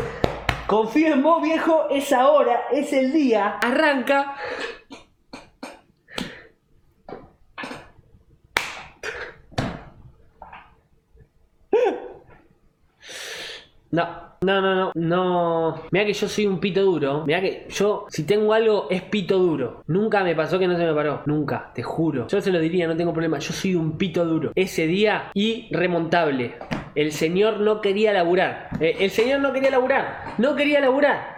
Confío 0.67 1.15
en 1.15 1.23
vos, 1.23 1.43
viejo, 1.43 1.87
es 1.89 2.13
ahora, 2.13 2.67
es 2.71 2.93
el 2.93 3.11
día, 3.11 3.57
arranca. 3.63 4.37
No, 13.93 14.37
no, 14.43 14.61
no, 14.61 14.75
no, 14.75 14.93
no. 14.95 15.83
Mira 15.93 16.05
que 16.05 16.13
yo 16.13 16.29
soy 16.29 16.47
un 16.47 16.61
pito 16.61 16.83
duro. 16.83 17.25
Mira 17.25 17.41
que 17.41 17.67
yo, 17.71 18.05
si 18.11 18.25
tengo 18.27 18.53
algo, 18.53 18.89
es 18.91 19.01
pito 19.01 19.39
duro. 19.39 19.85
Nunca 19.87 20.23
me 20.23 20.35
pasó 20.35 20.59
que 20.59 20.69
no 20.69 20.77
se 20.77 20.85
me 20.85 20.93
paró. 20.93 21.23
Nunca, 21.25 21.73
te 21.73 21.83
juro. 21.83 22.27
Yo 22.27 22.43
se 22.43 22.53
lo 22.53 22.59
diría, 22.59 22.87
no 22.87 22.95
tengo 22.95 23.15
problema. 23.15 23.39
Yo 23.39 23.55
soy 23.55 23.75
un 23.75 23.97
pito 23.97 24.27
duro. 24.27 24.53
Ese 24.55 24.87
día, 24.87 25.31
irremontable. 25.33 26.57
El 26.97 27.13
señor 27.13 27.61
no 27.61 27.83
quería 27.83 28.15
laburar. 28.15 28.71
Eh, 28.81 28.97
el 29.01 29.11
señor 29.11 29.41
no 29.41 29.53
quería 29.53 29.71
laburar. 29.71 30.35
No 30.39 30.57
quería 30.57 30.81
laburar. 30.81 31.37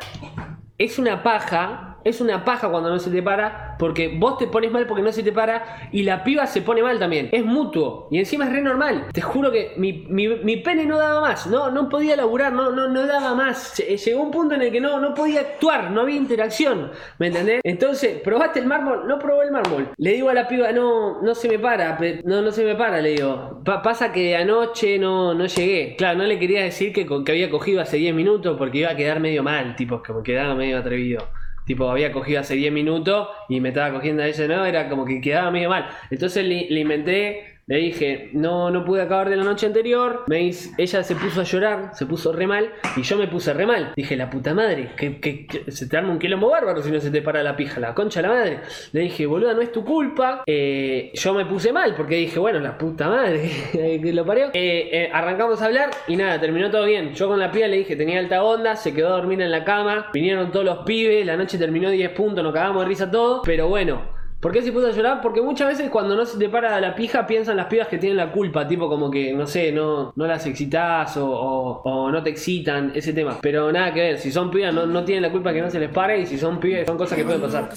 Es 0.79 1.01
una 1.01 1.25
paja. 1.25 1.88
Es 2.05 2.21
una 2.21 2.45
paja 2.45 2.69
cuando 2.71 2.89
no 2.91 2.99
se 2.99 3.11
te 3.11 3.23
para. 3.23 3.77
Porque 3.79 4.17
vos 4.19 4.39
te 4.39 4.47
pones 4.47 4.71
mal 4.71 4.87
porque 4.87 5.03
no 5.03 5.13
se 5.13 5.23
te 5.23 5.33
para. 5.33 5.89
Y 5.93 6.03
la 6.03 6.25
piba 6.25 6.47
se 6.47 6.63
pone 6.63 6.83
mal 6.83 6.99
también. 6.99 7.29
Es 7.33 7.45
mutuo. 7.45 8.09
Y 8.11 8.19
encima 8.19 8.47
es 8.47 8.53
re 8.53 8.61
normal. 8.63 9.07
Te 9.13 9.21
juro 9.21 9.51
que 9.53 9.73
mi, 9.77 9.93
mi- 10.09 10.29
mi 10.29 10.57
pene 10.59 10.87
no 10.87 10.99
daba 10.99 11.21
más. 11.21 11.47
No, 11.47 11.71
no 11.71 11.89
podía 11.89 12.17
laburar. 12.17 12.53
No, 12.53 12.71
no, 12.71 12.89
no 12.89 13.07
daba 13.07 13.35
más. 13.35 13.79
Lle- 13.79 13.97
Llegó 14.05 14.23
un 14.23 14.31
punto 14.31 14.55
en 14.55 14.63
el 14.63 14.73
que 14.73 14.81
no, 14.81 14.99
no 15.01 15.15
podía 15.15 15.41
actuar. 15.41 15.91
No 15.91 16.03
había 16.03 16.17
interacción. 16.17 16.91
¿Me 17.19 17.29
entendés? 17.29 17.61
Entonces, 17.65 18.21
¿probaste 18.23 18.61
el 18.61 18.67
mármol? 18.67 19.07
No 19.07 19.19
probé 19.19 19.45
el 19.47 19.53
mármol. 19.53 19.91
Le 19.97 20.13
digo 20.13 20.29
a 20.31 20.35
la 20.35 20.49
piba, 20.49 20.73
no, 20.73 21.21
no 21.23 21.35
se 21.35 21.49
me 21.49 21.59
para. 21.59 21.99
No, 22.25 22.43
no 22.43 22.51
se 22.53 22.65
me 22.65 22.75
para, 22.75 23.01
le 23.01 23.11
digo. 23.11 23.61
Pa- 23.65 23.83
pasa 23.83 24.13
que 24.13 24.37
anoche 24.37 24.99
no, 24.99 25.35
no 25.35 25.47
llegué. 25.47 25.95
Claro, 25.97 26.19
no 26.19 26.25
le 26.25 26.39
quería 26.39 26.63
decir 26.63 26.93
que, 26.93 27.07
que 27.07 27.33
había 27.33 27.51
cogido 27.51 27.81
hace 27.81 27.97
10 27.99 28.15
minutos 28.15 28.57
porque 28.59 28.79
iba 28.79 28.91
a 28.91 28.97
quedar 28.97 29.21
medio 29.21 29.43
mal. 29.43 29.77
Tipo, 29.77 30.03
como 30.05 30.23
quedaba 30.23 30.55
medio 30.55 30.79
atrevido. 30.79 31.29
Tipo, 31.69 31.91
había 31.91 32.13
cogido 32.13 32.41
hace 32.41 32.55
10 32.55 32.73
minutos 32.73 33.29
y 33.49 33.61
me 33.61 33.69
estaba 33.69 33.93
cogiendo 33.95 34.23
a 34.23 34.27
ella, 34.27 34.49
¿no? 34.49 34.65
Era 34.67 34.89
como 34.89 35.05
que 35.05 35.21
quedaba 35.21 35.51
medio 35.51 35.69
mal. 35.71 35.89
Entonces 36.11 36.45
le, 36.45 36.67
le 36.71 36.81
inventé, 36.81 37.58
le 37.69 37.77
dije, 37.77 38.31
no, 38.33 38.71
no 38.71 38.85
pude 38.85 39.03
acabar 39.03 39.29
de 39.29 39.37
la 39.37 39.45
noche 39.45 39.67
anterior. 39.67 40.25
Me 40.27 40.39
dice- 40.39 40.71
ella 40.79 41.03
se 41.05 41.15
puso 41.15 41.43
a 41.43 41.45
llorar, 41.45 41.91
se 41.95 42.07
puso 42.07 42.33
re 42.33 42.47
mal 42.47 42.71
y 42.97 43.03
yo 43.03 43.17
me 43.17 43.29
puse 43.29 43.53
re 43.53 43.67
mal. 43.67 43.93
Dije, 43.95 44.17
la 44.17 44.29
puta 44.31 44.55
madre, 44.55 44.91
que, 44.97 45.21
que- 45.21 45.47
se 45.71 45.87
te 45.89 45.97
arma 45.97 46.11
un 46.13 46.19
quilombo 46.19 46.51
bárbaro 46.51 46.83
si 46.83 46.91
no 46.91 46.99
se 46.99 47.11
te 47.11 47.23
para 47.23 47.43
la 47.43 47.55
pija, 47.57 47.79
la 47.79 47.95
concha 47.95 48.23
la 48.23 48.29
madre. 48.29 48.61
Le 48.93 49.01
dije, 49.03 49.27
boluda, 49.27 49.53
no 49.55 49.61
es 49.61 49.71
tu 49.71 49.85
culpa. 49.85 50.43
Eh, 50.47 51.11
yo 51.15 51.35
me 51.35 51.45
puse 51.47 51.73
mal 51.73 51.95
porque 51.95 52.17
dije, 52.17 52.39
bueno, 52.39 52.59
la 52.59 52.77
puta 52.79 53.09
madre, 53.09 53.51
que 53.73 54.13
lo 54.13 54.25
parió. 54.25 54.47
Eh, 54.55 54.89
eh, 54.93 55.11
arrancamos 55.13 55.61
a 55.63 55.67
hablar 55.67 55.91
y 56.09 56.17
nada, 56.17 56.41
terminó 56.41 56.71
todo 56.71 56.85
bien. 56.87 57.13
Yo 57.15 57.29
con 57.29 57.39
la 57.39 57.51
piba 57.53 57.69
le 57.69 57.77
dije, 57.77 57.97
tenía 57.97 58.19
alta 58.19 58.43
onda, 58.43 58.77
se 58.77 58.95
quedó 58.95 59.09
a 59.09 59.17
dormir 59.19 59.43
en 59.43 59.51
la 59.51 59.65
cama. 59.65 60.09
Vinieron 60.15 60.51
todos 60.53 60.65
los 60.65 60.79
pibes, 60.87 61.27
la 61.27 61.37
noche 61.37 61.59
terminó 61.59 61.91
10 61.91 62.11
puntos, 62.13 62.43
nos 62.43 62.55
cagamos 62.55 62.83
de 62.83 62.89
risa 62.89 63.11
todos. 63.11 63.43
Pero 63.45 63.69
bueno. 63.69 64.18
¿Por 64.41 64.53
qué 64.53 64.63
se 64.63 64.71
puso 64.71 64.87
a 64.87 64.93
llorar? 64.93 65.21
Porque 65.21 65.43
muchas 65.43 65.67
veces 65.67 65.91
cuando 65.91 66.15
no 66.15 66.25
se 66.25 66.39
te 66.39 66.49
para 66.49 66.81
la 66.81 66.95
pija 66.95 67.27
piensan 67.27 67.57
las 67.57 67.67
pibas 67.67 67.89
que 67.89 67.99
tienen 67.99 68.17
la 68.17 68.31
culpa, 68.31 68.69
tipo 68.69 68.89
como 68.89 69.11
que, 69.11 69.33
no 69.33 69.49
sé, 69.49 69.73
no, 69.73 70.13
no 70.15 70.27
las 70.29 70.47
excitas 70.47 71.17
o, 71.17 72.09
no 72.13 72.23
te 72.23 72.31
excitan, 72.31 72.93
ese 72.95 73.13
tema. 73.13 73.39
Pero 73.43 73.73
nada 73.73 73.93
que 73.93 74.01
ver, 74.01 74.19
si 74.19 74.31
son 74.31 74.49
pibas 74.53 74.73
no, 74.73 74.87
no 74.87 75.05
tienen 75.05 75.23
la 75.23 75.33
culpa 75.33 75.53
que 75.53 75.61
no 75.61 75.69
se 75.71 75.81
les 75.81 75.91
pare 75.91 76.21
y 76.21 76.27
si 76.27 76.39
son 76.39 76.61
pibes 76.61 76.87
son 76.87 76.97
cosas 76.97 77.19
que 77.19 77.25
pueden 77.25 77.41
pasar. 77.41 77.71